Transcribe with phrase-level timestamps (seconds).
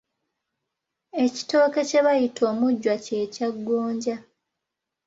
[1.23, 4.15] Ekitooke kye bayita omujjwa kye kya gonja.